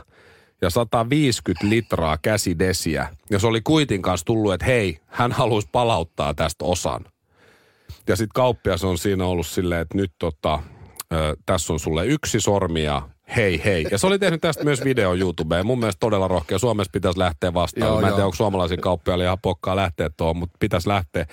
ja 0.64 0.70
150 0.70 1.70
litraa 1.70 2.18
käsidesiä. 2.18 3.08
Ja 3.30 3.40
se 3.40 3.48
oli 3.48 3.62
kuitin 3.62 4.02
kanssa 4.02 4.26
tullut, 4.26 4.54
että 4.54 4.66
hei, 4.66 5.00
hän 5.08 5.32
haluaisi 5.32 5.70
palauttaa 5.72 6.34
tästä 6.34 6.66
osan. 6.66 7.06
Ja 8.08 8.16
sitten 8.16 8.34
kauppias 8.34 8.84
on 8.84 8.98
siinä 8.98 9.26
ollut 9.26 9.48
silleen, 9.48 9.82
että 9.82 9.98
nyt 9.98 10.12
tota, 10.20 10.64
tässä 11.46 11.74
on 11.74 11.80
sulle 11.80 12.06
yksi 12.06 12.40
sormi 12.40 12.84
ja 12.84 13.10
hei 13.36 13.62
hei. 13.66 13.88
Ja 13.92 13.98
se 13.98 14.08
oli 14.08 14.20
tehnyt 14.20 14.42
tästä 14.42 14.64
myös 14.64 14.84
video 14.84 15.14
YouTubeen. 15.14 15.66
Mun 15.66 15.80
mielestä 15.80 16.00
todella 16.00 16.28
rohkea. 16.28 16.60
Suomessa 16.60 16.92
pitäisi 16.92 17.20
lähteä 17.20 17.54
vastaan. 17.54 17.88
Joo, 17.88 18.02
Mä 18.02 18.08
en 18.08 18.10
joo. 18.10 18.16
tiedä, 18.16 18.26
onko 18.26 18.36
suomalaisia 18.36 18.78
kauppiaille 18.78 19.24
ihan 19.24 19.38
pokkaa 19.42 19.76
lähteä 19.76 20.10
tuohon, 20.18 20.38
mutta 20.38 20.58
pitäisi 20.60 20.90
lähteä. 20.90 21.26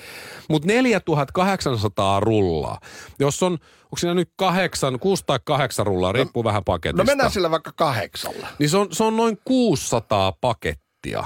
Mutta 0.48 0.66
4800 0.68 2.20
rullaa. 2.20 2.80
Jos 3.18 3.42
on, 3.42 3.52
onko 3.52 3.96
siinä 3.96 4.14
nyt 4.14 4.30
kahdeksan, 4.36 4.98
kuusi 4.98 5.24
tai 5.26 5.38
kahdeksan 5.44 5.86
rullaa, 5.86 6.12
riippuu 6.12 6.44
vähän 6.44 6.64
paketista. 6.64 7.02
No 7.02 7.06
mennään 7.06 7.30
sillä 7.30 7.50
vaikka 7.50 7.72
kahdeksalla. 7.76 8.46
Niin 8.58 8.70
se 8.70 8.76
on, 8.76 8.88
se 8.92 9.04
on 9.04 9.16
noin 9.16 9.38
600 9.44 10.32
pakettia 10.40 11.24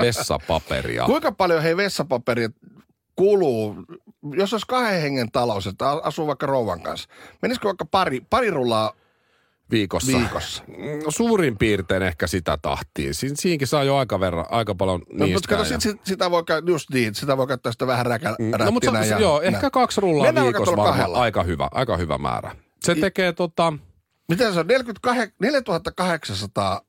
vessapaperia. 0.00 1.04
Kuinka 1.14 1.32
paljon 1.32 1.62
hei 1.62 1.76
vessapaperia 1.76 2.48
kuluu, 3.16 3.76
jos 4.36 4.52
olisi 4.52 4.66
kahden 4.68 5.02
hengen 5.02 5.32
talous, 5.32 5.66
että 5.66 5.90
asuu 5.90 6.26
vaikka 6.26 6.46
rouvan 6.46 6.82
kanssa, 6.82 7.08
menisikö 7.42 7.68
vaikka 7.68 7.84
pari, 7.84 8.20
pari 8.30 8.50
rullaa 8.50 8.92
viikossa. 9.70 10.18
viikossa? 10.18 10.62
Mm, 10.68 10.74
Suurin 11.08 11.58
piirtein 11.58 12.02
ehkä 12.02 12.26
sitä 12.26 12.58
tahtiin. 12.62 13.14
Siin, 13.14 13.36
siinkin 13.36 13.68
saa 13.68 13.84
jo 13.84 13.96
aika, 13.96 14.20
verran, 14.20 14.46
aika 14.50 14.74
paljon 14.74 15.00
No, 15.00 15.24
niistä. 15.24 15.36
mutta 15.36 15.48
kato, 15.48 15.64
sit, 15.64 15.80
sit, 15.80 16.00
sitä 16.04 16.30
voi 16.30 16.44
käyttää, 16.44 16.72
just 16.72 16.90
niin, 16.90 17.14
sitä 17.14 17.36
voi 17.36 17.46
käyttää 17.46 17.72
sitä 17.72 17.86
vähän 17.86 18.06
räkä, 18.06 18.36
no, 18.58 18.70
mutta 18.70 19.02
se, 19.04 19.10
ja 19.10 19.18
joo, 19.20 19.40
näin. 19.40 19.54
ehkä 19.54 19.70
kaksi 19.70 20.00
rullaa 20.00 20.26
Mennään 20.26 20.44
viikossa 20.46 20.70
varmaan 20.70 20.88
kahdella. 20.88 21.18
aika 21.20 21.42
hyvä, 21.42 21.68
aika 21.72 21.96
hyvä 21.96 22.18
määrä. 22.18 22.56
Se 22.82 22.92
I- 22.92 23.00
tekee 23.00 23.32
tota, 23.32 23.72
Mitä 24.28 24.52
se 24.52 24.60
on? 24.60 24.66
48, 24.66 25.32
4800 25.40 26.80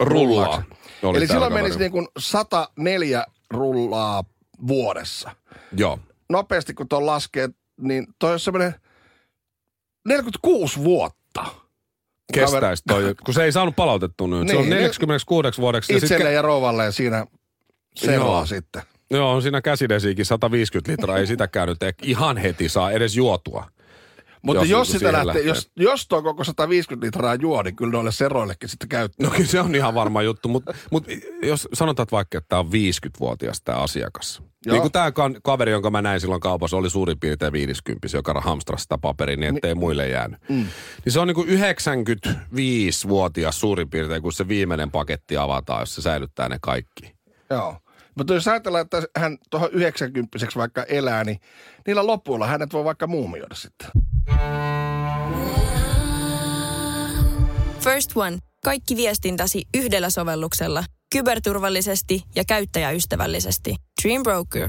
rullaa. 0.00 0.46
rullaksi. 0.46 0.70
Oli 1.02 1.18
Eli 1.18 1.26
silloin 1.26 1.52
menisi 1.52 1.78
niin 1.78 1.92
kuin 1.92 2.08
104 2.18 3.24
rullaa 3.50 4.24
vuodessa. 4.68 5.30
Joo. 5.76 5.98
Nopeasti 6.28 6.74
kun 6.74 6.88
tuon 6.88 7.06
laskee, 7.06 7.48
niin 7.80 8.06
toi 8.18 8.32
on 8.32 8.40
semmoinen 8.40 8.74
46 10.08 10.84
vuotta. 10.84 11.44
Kestäisi 12.32 12.82
toi, 12.88 13.14
kun 13.24 13.34
se 13.34 13.44
ei 13.44 13.52
saanut 13.52 13.76
palautettua 13.76 14.28
nyt. 14.28 14.48
se 14.48 14.56
on 14.56 14.62
Niin, 14.62 14.70
46 14.70 15.58
vuodeksi. 15.58 15.92
Ja 15.92 16.00
sit 16.00 16.10
Itselle 16.10 16.32
ja 16.32 16.42
rouvalle 16.42 16.92
siinä 16.92 17.26
seroa 17.96 18.46
sitten. 18.46 18.82
Joo, 19.10 19.32
on 19.32 19.42
siinä 19.42 19.60
käsidesiikin 19.60 20.24
150 20.24 20.92
litraa, 20.92 21.18
ei 21.18 21.26
sitäkään 21.26 21.68
nyt 21.68 21.78
ihan 22.02 22.36
heti 22.36 22.68
saa 22.68 22.90
edes 22.90 23.16
juotua. 23.16 23.66
Mutta 24.42 24.62
Jos 24.62 24.70
jos, 24.70 24.88
niinku 24.88 24.98
sitä 24.98 25.12
lähtee, 25.12 25.26
lähtee. 25.26 25.42
jos, 25.42 25.70
jos 25.76 26.08
tuo 26.08 26.22
koko 26.22 26.44
150 26.44 27.06
litraa 27.06 27.34
juo, 27.34 27.62
niin 27.62 27.76
kyllä 27.76 27.92
noille 27.92 28.12
seroillekin 28.12 28.68
sitten 28.68 28.88
käyttää. 28.88 29.26
No 29.26 29.32
kyllä 29.32 29.48
se 29.48 29.60
on 29.60 29.74
ihan 29.74 29.94
varma 29.94 30.22
juttu, 30.22 30.48
mutta 30.48 30.74
mut 30.90 31.06
jos 31.42 31.68
sanotaan 31.72 32.04
että 32.04 32.16
vaikka, 32.16 32.38
että 32.38 32.48
tämä 32.48 32.60
on 32.60 32.66
50-vuotias 32.66 33.62
tämä 33.62 33.78
asiakas. 33.78 34.42
Joo. 34.66 34.74
Niin 34.74 34.80
kuin 34.80 34.92
tämä 34.92 35.12
kaveri, 35.42 35.72
jonka 35.72 35.90
mä 35.90 36.02
näin 36.02 36.20
silloin 36.20 36.40
kaupassa, 36.40 36.76
oli 36.76 36.90
suurin 36.90 37.20
piirtein 37.20 37.52
50, 37.52 38.08
joka 38.12 38.40
hamstrasi 38.40 38.82
sitä 38.82 38.98
paperia, 38.98 39.36
niin 39.36 39.56
ettei 39.56 39.74
muille 39.74 40.08
jäänyt. 40.08 40.40
Mm. 40.48 40.66
Niin 41.04 41.12
se 41.12 41.20
on 41.20 41.28
niin 41.28 41.34
kuin 41.34 41.48
95-vuotias 41.48 43.60
suurin 43.60 43.90
piirtein, 43.90 44.22
kun 44.22 44.32
se 44.32 44.48
viimeinen 44.48 44.90
paketti 44.90 45.36
avataan, 45.36 45.82
jos 45.82 45.94
se 45.94 46.02
säilyttää 46.02 46.48
ne 46.48 46.58
kaikki. 46.62 47.14
Joo. 47.50 47.76
Mutta 48.14 48.34
jos 48.34 48.48
ajatellaan, 48.48 48.82
että 48.82 49.02
hän 49.16 49.38
tuohon 49.50 49.68
90 49.72 50.38
vaikka 50.56 50.82
elää, 50.82 51.24
niin 51.24 51.40
niillä 51.86 52.06
lopuilla 52.06 52.46
hänet 52.46 52.72
voi 52.72 52.84
vaikka 52.84 53.06
muumioida 53.06 53.54
sitten. 53.54 53.88
First 57.80 58.10
One. 58.16 58.38
Kaikki 58.64 58.96
viestintäsi 58.96 59.64
yhdellä 59.74 60.10
sovelluksella. 60.10 60.84
Kyberturvallisesti 61.12 62.22
ja 62.36 62.44
käyttäjäystävällisesti. 62.44 63.76
Dream 64.02 64.22
Broker. 64.22 64.68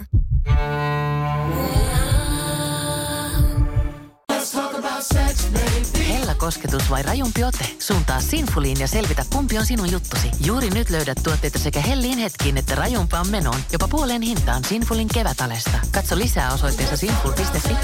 Hella 6.08 6.36
kosketus 6.36 6.90
vai 6.90 7.04
rajumpi 7.04 7.44
ote? 7.44 7.66
Suuntaa 7.80 8.22
Sinfuliin 8.22 8.80
ja 8.80 8.88
selvitä, 8.88 9.26
kumpi 9.34 9.58
on 9.58 9.66
sinun 9.66 9.92
juttusi. 9.92 10.28
Juuri 10.46 10.70
nyt 10.70 10.90
löydät 10.90 11.18
tuotteita 11.24 11.60
sekä 11.60 11.82
hellin 11.82 12.18
hetkiin 12.18 12.58
että 12.58 12.76
rajumpaan 12.76 13.28
menoon. 13.28 13.60
Jopa 13.72 13.88
puoleen 13.88 14.22
hintaan 14.22 14.64
Sinfulin 14.64 15.08
kevätalesta. 15.14 15.80
Katso 15.92 16.18
lisää 16.18 16.54
osoitteessa 16.54 16.98
sinful.fi. 16.98 17.76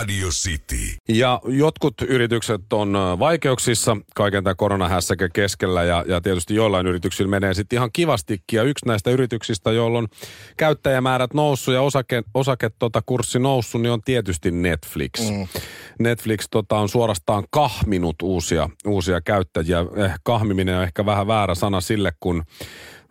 Radio 0.00 0.28
City. 0.28 0.96
Ja 1.08 1.40
jotkut 1.44 1.94
yritykset 2.08 2.72
on 2.72 2.96
ö, 2.96 3.18
vaikeuksissa 3.18 3.96
kaiken 4.14 4.44
tämän 4.44 4.56
koronahässäkän 4.56 5.30
keskellä 5.32 5.84
ja, 5.84 6.04
ja 6.08 6.20
tietysti 6.20 6.54
joillain 6.54 6.86
yrityksillä 6.86 7.30
menee 7.30 7.54
sitten 7.54 7.76
ihan 7.76 7.90
kivastikin. 7.92 8.56
Ja 8.56 8.62
yksi 8.62 8.86
näistä 8.86 9.10
yrityksistä, 9.10 9.72
joilla 9.72 9.98
on 9.98 10.08
käyttäjämäärät 10.56 11.34
noussut 11.34 11.74
ja 11.74 11.82
osake, 11.82 12.22
osake 12.34 12.70
tota, 12.78 13.02
kurssi 13.06 13.38
noussut, 13.38 13.82
niin 13.82 13.92
on 13.92 14.02
tietysti 14.02 14.50
Netflix. 14.50 15.30
Mm. 15.30 15.48
Netflix 15.98 16.46
tota, 16.50 16.78
on 16.78 16.88
suorastaan 16.88 17.44
kahminut 17.50 18.16
uusia, 18.22 18.70
uusia 18.86 19.20
käyttäjiä. 19.20 19.78
Eh, 19.96 20.12
kahmiminen 20.22 20.76
on 20.76 20.82
ehkä 20.82 21.06
vähän 21.06 21.26
väärä 21.26 21.54
sana 21.54 21.80
sille, 21.80 22.12
kun 22.20 22.42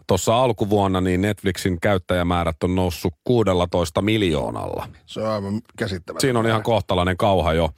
tuossa 0.10 0.44
alkuvuonna 0.44 1.02
niin 1.02 1.22
Netflixin 1.22 1.80
käyttäjämäärät 1.82 2.64
on 2.64 2.76
noussut 2.76 3.14
16 3.24 4.02
miljoonalla. 4.02 4.90
Se 5.06 5.22
on 5.22 5.28
aivan 5.28 5.62
käsittämätöntä. 5.78 6.22
Siinä 6.22 6.40
on 6.40 6.48
ihan 6.48 6.64
kohtalainen 6.64 7.18
kauha 7.18 7.54
jo. 7.54 7.70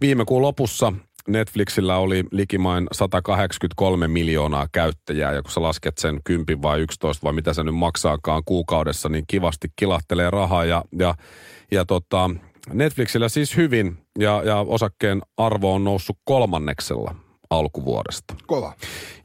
Viime 0.00 0.24
kuun 0.24 0.42
lopussa 0.42 0.92
Netflixillä 1.28 1.96
oli 1.96 2.24
likimain 2.30 2.86
183 2.92 4.08
miljoonaa 4.08 4.68
käyttäjää, 4.72 5.32
ja 5.32 5.42
kun 5.42 5.52
sä 5.52 5.62
lasket 5.62 5.98
sen 5.98 6.20
10 6.24 6.62
vai 6.62 6.80
11 6.80 7.24
vai 7.24 7.32
mitä 7.32 7.52
se 7.52 7.62
nyt 7.62 7.74
maksaakaan 7.74 8.42
kuukaudessa, 8.44 9.08
niin 9.08 9.24
kivasti 9.26 9.68
kilahtelee 9.76 10.30
rahaa. 10.30 10.64
Ja, 10.64 10.84
ja, 10.98 11.14
ja 11.70 11.84
tota, 11.84 12.30
Netflixillä 12.72 13.28
siis 13.28 13.56
hyvin, 13.56 13.98
ja, 14.18 14.42
ja 14.44 14.58
osakkeen 14.58 15.22
arvo 15.36 15.74
on 15.74 15.84
noussut 15.84 16.16
kolmanneksella 16.24 17.14
alkuvuodesta. 17.50 18.34
Kova. 18.46 18.74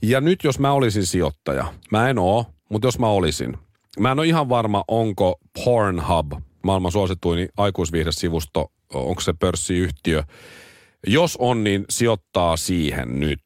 Ja 0.01 0.21
nyt 0.21 0.43
jos 0.43 0.59
mä 0.59 0.71
olisin 0.71 1.05
sijoittaja, 1.05 1.73
mä 1.91 2.09
en 2.09 2.19
oo, 2.19 2.45
mutta 2.69 2.87
jos 2.87 2.99
mä 2.99 3.07
olisin, 3.07 3.57
mä 3.99 4.11
en 4.11 4.19
ole 4.19 4.27
ihan 4.27 4.49
varma, 4.49 4.83
onko 4.87 5.39
Pornhub, 5.63 6.31
maailman 6.63 6.91
suosituin 6.91 7.49
aikuisviihdesivusto, 7.57 8.71
onko 8.93 9.21
se 9.21 9.33
pörssiyhtiö. 9.33 10.23
Jos 11.07 11.37
on, 11.37 11.63
niin 11.63 11.85
sijoittaa 11.89 12.57
siihen 12.57 13.19
nyt. 13.19 13.43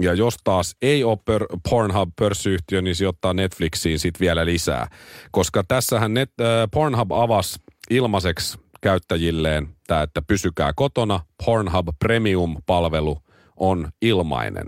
Ja 0.00 0.14
jos 0.14 0.36
taas 0.44 0.76
ei 0.82 1.04
ole 1.04 1.18
per, 1.24 1.46
Pornhub 1.70 2.08
pörssiyhtiö, 2.18 2.82
niin 2.82 2.94
sijoittaa 2.94 3.34
Netflixiin 3.34 3.98
sitten 3.98 4.20
vielä 4.20 4.46
lisää. 4.46 4.88
Koska 5.30 5.64
tässähän 5.68 6.14
net, 6.14 6.30
äh, 6.40 6.46
Pornhub 6.72 7.12
avasi 7.12 7.58
ilmaiseksi 7.90 8.58
käyttäjilleen 8.80 9.68
tämä, 9.86 10.02
että 10.02 10.22
pysykää 10.22 10.72
kotona. 10.76 11.20
Pornhub 11.44 11.88
Premium-palvelu 11.98 13.18
on 13.62 13.88
ilmainen. 14.02 14.66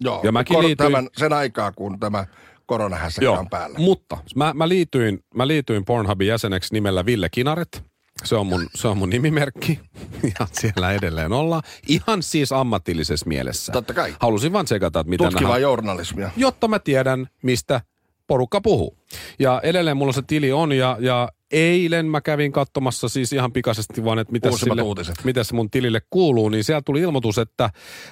Joo, 0.00 0.20
Ja 0.24 0.32
mäkin 0.32 0.54
kor- 0.54 0.64
liityin- 0.64 0.92
tämän, 0.92 1.08
sen 1.16 1.32
aikaa, 1.32 1.72
kun 1.72 2.00
tämä 2.00 2.26
koronahässäkkä 2.66 3.32
on 3.32 3.48
päällä. 3.50 3.78
mutta 3.78 4.18
mä, 4.34 4.52
mä, 4.54 4.68
liityin, 4.68 5.24
mä 5.34 5.46
liityin 5.46 5.84
Pornhubin 5.84 6.28
jäseneksi 6.28 6.74
nimellä 6.74 7.06
Ville 7.06 7.28
Kinaret. 7.28 7.84
Se 8.24 8.36
on 8.36 8.46
mun, 8.46 8.66
se 8.74 8.88
on 8.88 8.98
mun 8.98 9.10
nimimerkki 9.10 9.80
ja 10.40 10.46
siellä 10.52 10.92
edelleen 10.92 11.32
ollaan. 11.32 11.62
Ihan 11.88 12.22
siis 12.22 12.52
ammatillisessa 12.52 13.26
mielessä. 13.28 13.72
Totta 13.72 13.94
kai. 13.94 14.14
Halusin 14.20 14.52
vaan 14.52 14.64
tsekata, 14.64 15.00
että 15.00 15.10
mitä 15.10 15.24
Tutkivaa 15.24 15.58
journalismia. 15.58 16.30
jotta 16.36 16.68
mä 16.68 16.78
tiedän, 16.78 17.26
mistä 17.42 17.80
porukka 18.26 18.60
puhuu. 18.60 18.98
Ja 19.38 19.60
edelleen 19.62 19.96
mulla 19.96 20.12
se 20.12 20.22
tili 20.26 20.52
on 20.52 20.72
ja, 20.72 20.96
ja 21.00 21.28
eilen 21.50 22.06
mä 22.06 22.20
kävin 22.20 22.52
katsomassa 22.52 23.08
siis 23.08 23.32
ihan 23.32 23.52
pikaisesti 23.52 24.04
vaan, 24.04 24.18
että 24.18 24.32
mitä 24.32 24.48
Uusimmat 24.48 24.76
sille, 24.76 24.82
uutiset. 24.82 25.24
mitä 25.24 25.44
se 25.44 25.54
mun 25.54 25.70
tilille 25.70 26.00
kuuluu, 26.10 26.48
niin 26.48 26.64
siellä 26.64 26.82
tuli 26.82 27.00
ilmoitus, 27.00 27.38
että 27.38 27.70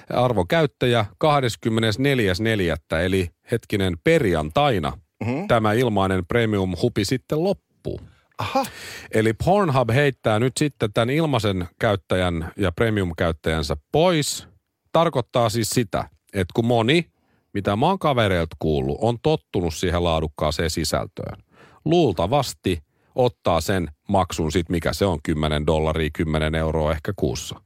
arvokäyttäjä 0.09 1.05
24.4. 1.23 2.97
eli 3.01 3.29
hetkinen 3.51 3.97
perjantaina 4.03 4.89
mm-hmm. 5.25 5.47
tämä 5.47 5.73
ilmainen 5.73 6.25
premium-hupi 6.25 7.05
sitten 7.05 7.43
loppuu. 7.43 7.99
Aha. 8.37 8.65
Eli 9.11 9.33
Pornhub 9.33 9.89
heittää 9.93 10.39
nyt 10.39 10.53
sitten 10.57 10.93
tämän 10.93 11.09
ilmaisen 11.09 11.67
käyttäjän 11.79 12.51
ja 12.57 12.71
premium-käyttäjänsä 12.71 13.77
pois. 13.91 14.47
Tarkoittaa 14.91 15.49
siis 15.49 15.69
sitä, 15.69 16.09
että 16.33 16.51
kun 16.55 16.65
moni, 16.65 17.05
mitä 17.53 17.75
mä 17.75 17.85
oon 17.85 17.99
kavereilta 17.99 18.55
kuullut, 18.59 18.97
on 19.01 19.17
tottunut 19.23 19.73
siihen 19.73 20.03
laadukkaaseen 20.03 20.69
sisältöön. 20.69 21.43
Luultavasti 21.85 22.79
ottaa 23.15 23.61
sen 23.61 23.87
maksun 24.09 24.51
sit, 24.51 24.69
mikä 24.69 24.93
se 24.93 25.05
on, 25.05 25.19
10 25.23 25.65
dollaria, 25.65 26.09
10 26.13 26.55
euroa 26.55 26.91
ehkä 26.91 27.13
kuussa. 27.15 27.61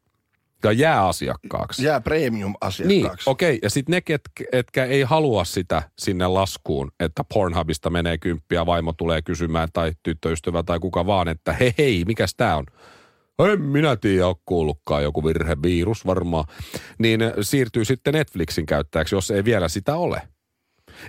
Ja 0.63 0.71
jää 0.71 1.07
asiakkaaksi. 1.07 1.83
Jää 1.83 1.97
Niin, 1.97 2.03
premium-asiakkaaksi. 2.03 3.29
okei. 3.29 3.49
Okay. 3.49 3.59
Ja 3.63 3.69
sitten 3.69 3.93
ne, 3.93 4.01
ketkä, 4.01 4.43
etkä 4.51 4.85
ei 4.85 5.01
halua 5.01 5.45
sitä 5.45 5.83
sinne 5.99 6.27
laskuun, 6.27 6.91
että 6.99 7.23
Pornhubista 7.33 7.89
menee 7.89 8.17
kymppiä, 8.17 8.65
vaimo 8.65 8.93
tulee 8.93 9.21
kysymään 9.21 9.69
tai 9.73 9.91
tyttöystävä 10.03 10.63
tai 10.63 10.79
kuka 10.79 11.05
vaan, 11.05 11.27
että 11.27 11.53
hei 11.53 11.73
hei, 11.77 12.03
mikäs 12.07 12.35
tää 12.37 12.57
on? 12.57 12.65
En 13.51 13.61
minä 13.61 13.95
tiedä, 13.95 14.27
ole 14.27 14.35
kuullutkaan 14.45 15.03
joku 15.03 15.23
virhevirus 15.23 16.05
varmaan. 16.05 16.45
Niin 16.97 17.21
äh, 17.21 17.31
siirtyy 17.41 17.85
sitten 17.85 18.13
Netflixin 18.13 18.65
käyttäjäksi, 18.65 19.15
jos 19.15 19.31
ei 19.31 19.45
vielä 19.45 19.67
sitä 19.67 19.95
ole. 19.95 20.21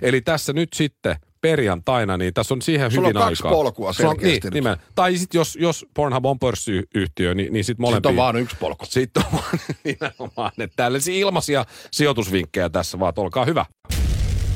Eli 0.01 0.21
tässä 0.21 0.53
nyt 0.53 0.69
sitten 0.73 1.15
perjantaina, 1.41 2.17
niin 2.17 2.33
tässä 2.33 2.53
on 2.53 2.61
siihen 2.61 2.91
Sulla 2.91 3.07
on 3.07 3.13
hyvin 3.13 3.21
kaksi 3.27 3.43
aikaa. 3.43 3.51
polkua 3.51 3.93
Sulla 3.93 4.09
on- 4.09 4.15
selkeästi 4.15 4.39
niin, 4.39 4.43
nyt. 4.43 4.53
nimen. 4.53 4.77
Tai 4.95 5.17
sitten 5.17 5.39
jos, 5.39 5.57
jos 5.61 5.85
Pornhub 5.93 6.25
on 6.25 6.39
pörssiyhtiö, 6.39 7.33
niin, 7.35 7.53
niin 7.53 7.63
sitten 7.65 7.81
molempia. 7.83 7.97
Sitten 7.97 8.09
on 8.11 8.15
vaan 8.15 8.35
yksi 8.35 8.55
polku. 8.59 8.85
Sitten 8.85 9.23
on 9.25 9.31
vaan 9.31 9.59
nimenomaan, 9.83 10.51
että 10.57 10.75
tällaisia 10.75 11.15
ilmaisia 11.15 11.65
sijoitusvinkkejä 11.91 12.69
tässä 12.69 12.99
vaan, 12.99 13.13
olkaa 13.17 13.45
hyvä. 13.45 13.65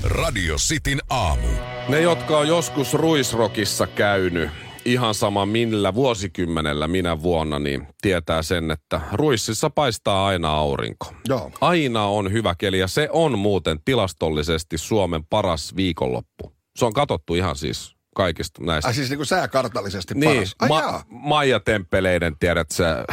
Radio 0.04 0.56
Cityn 0.56 1.00
aamu. 1.10 1.48
Ne, 1.90 2.02
jotka 2.02 2.38
on 2.38 2.48
joskus 2.48 2.94
Ruisrokissa 2.94 3.88
käynyt, 3.88 4.50
ihan 4.86 5.14
sama 5.16 5.46
millä 5.46 5.94
vuosikymmenellä, 5.94 6.88
minä 6.88 7.22
vuonna, 7.22 7.60
niin 7.60 7.88
tietää 8.02 8.42
sen, 8.42 8.72
että 8.72 9.02
Ruississa 9.12 9.70
paistaa 9.70 10.26
aina 10.28 10.52
aurinko. 10.52 11.06
Joo. 11.28 11.52
Aina 11.62 12.06
on 12.06 12.32
hyvä 12.32 12.56
keli 12.58 12.80
ja 12.80 12.88
se 12.88 13.10
on 13.12 13.40
muuten 13.40 13.78
tilastollisesti 13.86 14.78
Suomen 14.78 15.24
paras 15.26 15.76
viikonloppu. 15.76 16.54
Se 16.76 16.86
on 16.86 16.94
katottu 16.94 17.36
ihan 17.36 17.56
siis 17.56 17.96
kaikista 18.16 18.64
näistä. 18.64 18.88
Ai 18.88 18.94
siis 18.94 19.10
niin 19.10 19.18
kuin 19.18 19.28
sääkartallisesti 19.28 20.14
Niin, 20.14 20.34
paras. 20.34 20.56
Ai 20.60 20.70
ma-. 20.70 21.06
Maija 21.10 21.60
Temppeleiden, 21.60 22.38
tiedät 22.40 22.72
sä, 22.72 23.06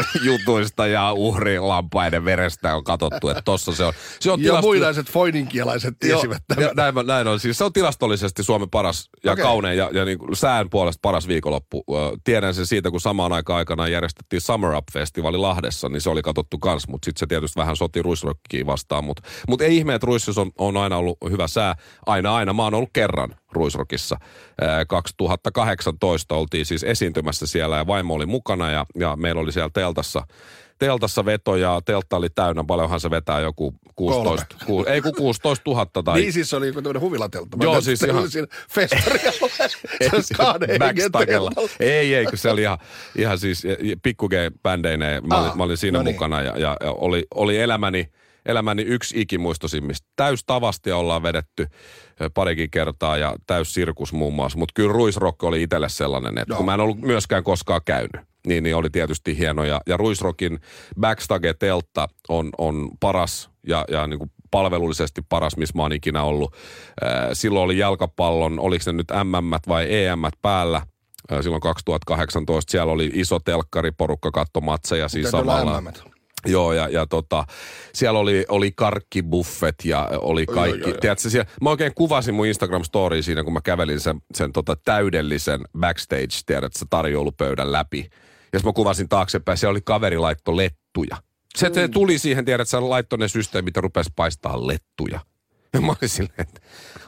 jutuista 0.28 0.86
ja 0.86 1.12
uhrilampaiden 1.12 2.24
verestä 2.24 2.76
on 2.76 2.84
katsottu, 2.84 3.28
että 3.28 3.42
tossa 3.42 3.72
se 3.72 3.84
on. 3.84 3.92
Se 4.20 4.30
on 4.30 4.40
Ja 4.42 4.52
tilasto- 4.52 4.66
muinaiset 4.66 5.10
foininkialaiset 5.10 5.94
tiesivät 6.00 6.42
tämän. 6.48 6.64
ja 6.64 6.70
näin, 6.76 6.94
näin 7.06 7.26
on. 7.26 7.40
Siis 7.40 7.58
se 7.58 7.64
on 7.64 7.72
tilastollisesti 7.72 8.42
Suomen 8.42 8.70
paras 8.70 9.10
ja 9.24 9.32
okay. 9.32 9.42
kaunein 9.42 9.78
ja, 9.78 9.90
ja 9.92 10.04
niin 10.04 10.18
kuin 10.18 10.36
sään 10.36 10.70
puolesta 10.70 10.98
paras 11.02 11.28
viikonloppu. 11.28 11.84
Tiedän 12.24 12.54
sen 12.54 12.66
siitä, 12.66 12.90
kun 12.90 13.00
samaan 13.00 13.32
aikaan 13.32 13.58
aikana 13.58 13.88
järjestettiin 13.88 14.40
Summer 14.40 14.70
Up-festivaali 14.70 15.38
Lahdessa, 15.38 15.88
niin 15.88 16.00
se 16.00 16.10
oli 16.10 16.22
katsottu 16.22 16.58
kans, 16.58 16.88
mutta 16.88 17.04
sitten 17.04 17.20
se 17.20 17.26
tietysti 17.26 17.60
vähän 17.60 17.76
soti 17.76 18.02
ruisrokkiin 18.02 18.66
vastaan. 18.66 19.04
Mutta 19.04 19.22
mut 19.48 19.60
ei 19.60 19.76
ihme, 19.76 19.94
että 19.94 20.06
Ruississa 20.06 20.40
on, 20.40 20.50
on 20.58 20.76
aina 20.76 20.96
ollut 20.96 21.18
hyvä 21.30 21.48
sää. 21.48 21.74
Aina, 22.06 22.34
aina. 22.34 22.52
Mä 22.52 22.62
oon 22.62 22.74
ollut 22.74 22.90
kerran 22.92 23.34
Ruisrokissa. 23.52 24.16
Ää, 24.60 24.84
2018 24.84 26.34
oltiin 26.34 26.66
siis 26.66 26.84
esiintymässä 26.84 27.46
siellä 27.46 27.76
ja 27.76 27.86
vaimo 27.86 28.14
oli 28.14 28.26
mukana 28.26 28.70
ja, 28.70 28.86
ja 28.98 29.16
meillä 29.16 29.40
oli 29.40 29.52
siellä 29.52 29.70
teltassa 29.74 30.26
teltassa 30.78 31.24
veto 31.24 31.56
ja 31.56 31.80
teltta 31.84 32.16
oli 32.16 32.28
täynnä. 32.30 32.64
Paljonhan 32.64 33.00
se 33.00 33.10
vetää 33.10 33.40
joku 33.40 33.74
16, 33.96 34.56
ku, 34.66 34.84
ei 34.84 35.00
kun 35.00 35.12
16 35.16 35.70
000 35.70 35.86
tai... 35.86 36.20
Niin 36.20 36.32
siis 36.32 36.50
se 36.50 36.56
oli 36.56 36.66
joku 36.66 36.82
tämmöinen 36.82 37.00
huvilateltta. 37.00 37.56
Mä 37.56 37.64
Joo, 37.64 37.80
siis 37.80 38.02
ihan- 38.02 38.30
siinä 38.30 38.46
festarialla. 38.70 39.48
Ei. 41.80 41.88
Ei, 41.88 42.14
ei, 42.14 42.26
kun 42.26 42.38
se 42.38 42.50
oli 42.50 42.62
ihan, 42.62 42.78
ihan 43.16 43.38
siis 43.38 43.62
pikku 44.02 44.28
bändeineen. 44.62 45.26
Mä, 45.26 45.38
olin, 45.38 45.50
Aa, 45.50 45.56
mä 45.56 45.62
olin 45.62 45.76
siinä 45.76 45.98
no 45.98 46.04
niin. 46.04 46.14
mukana 46.14 46.42
ja, 46.42 46.58
ja, 46.58 46.76
ja 46.80 46.92
oli, 46.92 47.26
oli 47.34 47.58
elämäni, 47.58 48.08
elämäni 48.46 48.82
yksi 48.82 49.20
ikimuistosimmista. 49.20 50.08
Täys 50.16 50.44
tavasti 50.44 50.92
ollaan 50.92 51.22
vedetty 51.22 51.66
parikin 52.34 52.70
kertaa 52.70 53.16
ja 53.16 53.36
täys 53.46 53.74
sirkus 53.74 54.12
muun 54.12 54.34
muassa. 54.34 54.58
Mutta 54.58 54.72
kyllä 54.74 54.92
Ruisrock 54.92 55.42
oli 55.42 55.62
itselle 55.62 55.88
sellainen, 55.88 56.38
että 56.38 56.52
Joo. 56.52 56.56
kun 56.56 56.66
mä 56.66 56.74
en 56.74 56.80
ollut 56.80 57.00
myöskään 57.00 57.44
koskaan 57.44 57.80
käynyt. 57.84 58.32
Niin, 58.46 58.62
niin 58.62 58.76
oli 58.76 58.90
tietysti 58.90 59.38
hieno. 59.38 59.64
Ja, 59.64 59.80
ja 59.86 59.96
Ruisrockin 59.96 60.60
Backstage-teltta 61.00 62.08
on, 62.28 62.50
on 62.58 62.90
paras 63.00 63.50
ja, 63.66 63.84
ja 63.88 64.06
niin 64.06 64.18
kuin 64.18 64.30
palvelullisesti 64.50 65.22
paras, 65.28 65.56
missä 65.56 65.76
mä 65.76 65.82
oon 65.82 65.92
ikinä 65.92 66.22
ollut. 66.22 66.54
Silloin 67.32 67.64
oli 67.64 67.78
jalkapallon, 67.78 68.60
oliko 68.60 68.82
ne 68.86 68.92
nyt 68.92 69.08
MM 69.24 69.68
vai 69.68 70.04
EM 70.04 70.22
päällä. 70.42 70.82
Ää, 71.30 71.42
Silloin 71.42 71.60
2018 71.60 72.70
siellä 72.70 72.92
oli 72.92 73.10
iso 73.14 73.38
telkkariporukka 73.40 74.30
katto 74.30 74.60
matseja 74.60 75.08
siis 75.08 75.34
olla 75.34 75.58
samalla. 75.58 75.92
Joo, 76.46 76.72
ja, 76.72 76.88
ja 76.88 77.06
tota, 77.06 77.44
siellä 77.94 78.18
oli, 78.18 78.44
oli 78.48 78.72
karkkibuffet 78.72 79.74
ja 79.84 80.08
oli 80.12 80.46
kaikki. 80.46 80.84
oi, 80.84 80.92
oi. 80.92 80.98
Tiedätkö, 81.00 81.30
siellä, 81.30 81.50
mä 81.60 81.70
oikein 81.70 81.92
kuvasin 81.94 82.34
mun 82.34 82.46
Instagram-story 82.46 83.22
siinä, 83.22 83.44
kun 83.44 83.52
mä 83.52 83.60
kävelin 83.60 84.00
sen, 84.00 84.20
sen 84.34 84.52
tota 84.52 84.76
täydellisen 84.76 85.60
backstage, 85.78 86.36
tiedätkö, 86.46 86.78
se 86.78 86.86
tarjoulupöydän 86.90 87.72
läpi. 87.72 88.10
Ja 88.52 88.60
mä 88.64 88.72
kuvasin 88.72 89.08
taaksepäin, 89.08 89.58
siellä 89.58 89.70
oli 89.70 89.80
kaveri 89.84 90.18
laitto 90.18 90.56
lettuja. 90.56 91.16
Se, 91.56 91.70
se 91.74 91.88
tuli 91.88 92.18
siihen, 92.18 92.44
tiedät, 92.44 92.68
sä 92.68 92.88
laittoi 92.90 93.18
ne 93.18 93.28
systeemit 93.28 93.76
ja 93.76 93.82
rupesi 93.82 94.10
paistaa 94.16 94.66
lettuja. 94.66 95.20
Ja 95.72 95.80
mä 95.80 95.86
olin 95.86 96.08
silleen, 96.08 96.40
että 96.40 96.60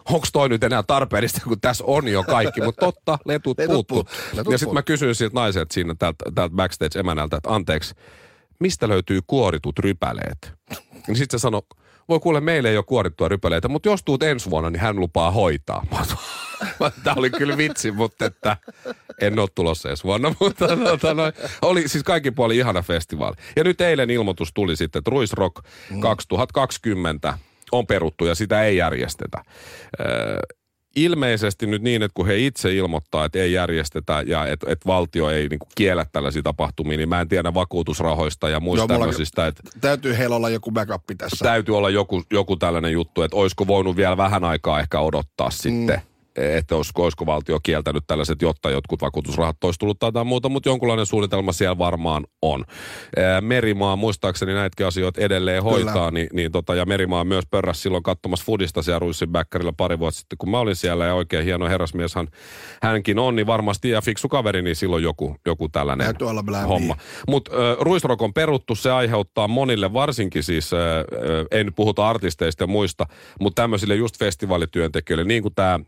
onko 0.05 0.27
toi 0.33 0.49
nyt 0.49 0.65
enää 0.65 0.83
tarpeellista, 0.83 1.41
kun 1.45 1.61
tässä 1.61 1.85
on 1.87 2.09
jo 2.09 2.23
kaikki. 2.23 2.61
Mutta 2.61 2.87
totta, 2.87 3.19
letut, 3.25 3.59
Letut 3.59 3.75
puuttuu. 3.75 4.05
letut 4.33 4.53
ja 4.53 4.59
sitten 4.59 4.75
mä 4.75 4.83
kysyin 4.83 5.15
siltä 5.15 5.35
naiselta 5.35 5.75
siinä 5.75 5.95
täältä, 5.99 6.25
täältä 6.35 6.57
backstage-emänältä, 6.57 7.37
että 7.37 7.55
anteeksi, 7.55 7.95
mistä 8.65 8.89
löytyy 8.89 9.21
kuoritut 9.27 9.79
rypäleet? 9.79 10.53
Niin 11.07 11.17
sitten 11.17 11.41
se 11.41 11.43
sanoi, 11.43 11.63
voi 12.09 12.21
kuule, 12.21 12.41
meillä 12.41 12.69
ei 12.69 12.77
ole 12.77 12.85
kuorittua 12.85 13.29
rypäleitä, 13.29 13.69
mutta 13.69 13.89
jos 13.89 14.03
tuut 14.05 14.23
ensi 14.23 14.51
vuonna, 14.51 14.71
niin 14.71 14.81
hän 14.81 15.01
lupaa 15.01 15.31
hoitaa. 15.31 15.87
Tämä 17.05 17.15
oli 17.17 17.31
kyllä 17.31 17.57
vitsi, 17.57 17.91
mutta 17.91 18.25
että 18.25 18.57
en 19.21 19.39
ole 19.39 19.49
tulossa 19.55 19.91
ensi 19.91 20.05
vuonna. 20.05 20.35
Mutta 20.41 20.77
tota, 20.77 21.15
noin, 21.15 21.33
oli 21.63 21.89
siis 21.89 22.05
kaikki 22.05 22.31
puoli 22.31 22.57
ihana 22.57 22.83
festivaali. 22.83 23.37
Ja 23.57 23.65
nyt 23.65 23.81
eilen 23.81 24.11
ilmoitus 24.11 24.51
tuli 24.55 24.77
sitten, 24.77 25.01
että 25.01 25.11
Ruisrock 25.11 25.65
2020 26.01 27.39
on 27.73 27.87
peruttu 27.87 28.27
ja 28.27 28.35
sitä 28.35 28.63
ei 28.63 28.77
järjestetä. 28.77 29.45
Öö, 30.01 30.39
ilmeisesti 30.97 31.67
nyt 31.67 31.83
niin, 31.83 32.03
että 32.03 32.15
kun 32.15 32.27
he 32.27 32.39
itse 32.39 32.75
ilmoittaa, 32.75 33.25
että 33.25 33.39
ei 33.39 33.53
järjestetä 33.53 34.23
ja 34.27 34.47
että 34.47 34.67
et 34.71 34.87
valtio 34.87 35.31
ei 35.31 35.49
niinku 35.49 35.67
kiellä 35.75 36.07
tällaisia 36.13 36.43
tapahtumia, 36.43 36.97
niin 36.97 37.09
mä 37.09 37.21
en 37.21 37.29
tiedä 37.29 37.55
vakuutusrahoista 37.55 38.49
ja 38.49 38.61
muista 38.61 38.93
Joo, 38.93 38.99
tämmöisistä, 38.99 39.47
että 39.47 39.63
Täytyy 39.81 40.19
heillä 40.19 40.37
olla 40.37 40.51
joku 40.51 40.73
backup 40.73 41.03
tässä. 41.19 41.45
täytyy 41.45 41.77
olla 41.77 41.91
joku, 41.91 42.23
joku 42.33 42.57
tällainen 42.57 42.93
juttu, 42.93 43.23
että 43.23 43.37
olisiko 43.37 43.67
voinut 43.67 43.97
vielä 43.97 44.17
vähän 44.17 44.45
aikaa 44.45 44.81
ehkä 44.81 45.01
odottaa 45.01 45.51
sitten. 45.51 46.03
Että 46.37 46.77
olisiko, 46.77 47.03
olisiko 47.03 47.27
valtio 47.27 47.59
kieltänyt 47.63 48.05
tällaiset, 48.07 48.43
jotta 48.43 48.71
jotkut 48.71 49.03
vakuutusrahat 49.03 49.65
olisi 49.65 49.79
tullut 49.79 49.99
tai 49.99 50.09
jotain 50.09 50.27
muuta, 50.27 50.49
mutta 50.49 50.69
jonkunlainen 50.69 51.07
suunnitelma 51.07 51.53
siellä 51.53 51.79
varmaan 51.79 52.25
on. 52.43 52.65
Ää, 53.17 53.41
Merimaa 53.41 53.97
muistaakseni 53.97 54.55
näitäkin 54.55 54.87
asioita 54.87 55.21
edelleen 55.21 55.63
hoitaa, 55.63 56.11
niin, 56.11 56.29
niin 56.33 56.53
tota, 56.53 56.75
ja 56.75 56.85
Merimaa 56.85 57.25
myös 57.25 57.45
pörräsi 57.51 57.81
silloin 57.81 58.03
katsomassa 58.03 58.45
Fudista 58.45 58.83
siellä 58.83 58.99
Ruissin 58.99 59.29
Bäkkärillä 59.29 59.73
pari 59.77 59.99
vuotta 59.99 60.19
sitten, 60.19 60.39
kun 60.39 60.51
mä 60.51 60.59
olin 60.59 60.77
siellä, 60.77 61.05
ja 61.05 61.15
oikein 61.15 61.45
hieno 61.45 61.69
herrasmieshan 61.69 62.29
hänkin 62.83 63.19
on, 63.19 63.37
niin 63.37 63.47
varmasti, 63.47 63.91
ja 63.91 64.01
fiksu 64.01 64.29
kaveri, 64.29 64.63
niin 64.63 64.77
silloin 64.77 65.03
joku, 65.03 65.37
joku 65.47 65.69
tällainen 65.69 66.07
homma. 66.69 66.97
Mutta 67.29 67.51
Ruisrock 67.81 68.23
on 68.23 68.35
peruttu, 68.35 68.75
se 68.75 68.91
aiheuttaa 68.91 69.49
monille, 69.49 69.93
varsinkin 69.93 70.43
siis, 70.43 70.73
äh, 70.73 70.81
ei 71.51 71.65
nyt 71.65 71.75
puhuta 71.77 72.09
artisteista 72.09 72.63
ja 72.63 72.67
muista, 72.67 73.07
mutta 73.41 73.63
tämmöisille 73.63 73.95
just 73.95 74.19
festivaalityöntekijöille, 74.19 75.25
niin 75.25 75.43
kuin 75.43 75.55
tämä 75.55 75.81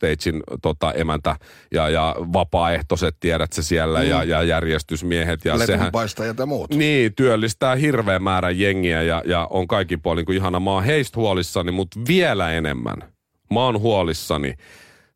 Backstagein 0.00 0.42
tota, 0.62 0.92
emäntä 0.92 1.36
ja, 1.72 1.88
ja 1.88 2.16
vapaaehtoiset, 2.18 3.16
tiedät 3.20 3.52
se 3.52 3.62
siellä, 3.62 4.02
mm. 4.02 4.08
ja, 4.08 4.24
ja 4.24 4.42
järjestysmiehet. 4.42 5.44
Ja 5.44 5.66
sehän, 5.66 5.92
ja 6.38 6.46
muut. 6.46 6.70
niin, 6.70 7.14
työllistää 7.14 7.74
hirveän 7.74 8.22
määrän 8.22 8.58
jengiä 8.58 9.02
ja, 9.02 9.22
ja 9.26 9.46
on 9.50 9.68
kaikki 9.68 9.96
puolin 9.96 10.24
kuin 10.24 10.36
ihana. 10.36 10.60
Mä 10.60 10.70
oon 10.70 10.84
heistä 10.84 11.20
huolissani, 11.20 11.72
mutta 11.72 12.00
vielä 12.08 12.52
enemmän 12.52 12.96
mä 13.50 13.60
oon 13.60 13.80
huolissani 13.80 14.54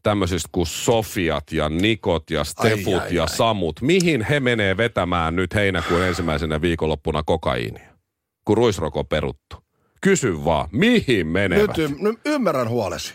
tämmöisistä 0.02 0.48
kuin 0.52 0.66
Sofiat 0.66 1.52
ja 1.52 1.68
Nikot 1.68 2.30
ja 2.30 2.44
Stefut 2.44 2.94
Ai, 2.94 3.00
ai, 3.00 3.14
ja 3.14 3.22
ai. 3.22 3.28
Samut. 3.28 3.80
Mihin 3.80 4.22
he 4.22 4.40
menee 4.40 4.76
vetämään 4.76 5.36
nyt 5.36 5.54
heinäkuun 5.54 6.02
ensimmäisenä 6.02 6.60
viikonloppuna 6.60 7.22
kokaiinia, 7.22 7.88
kun 8.44 8.56
ruisroko 8.56 9.04
peruttu? 9.04 9.56
Kysy 10.00 10.44
vaan, 10.44 10.68
mihin 10.72 11.26
menevät? 11.26 11.76
Nyt, 11.76 11.90
y- 11.90 11.96
nyt 11.98 12.18
ymmärrän 12.24 12.68
huolesi. 12.68 13.14